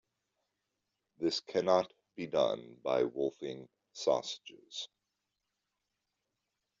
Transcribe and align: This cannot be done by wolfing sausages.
This 1.19 1.41
cannot 1.41 1.93
be 2.15 2.25
done 2.25 2.79
by 2.83 3.03
wolfing 3.03 3.69
sausages. 3.93 4.87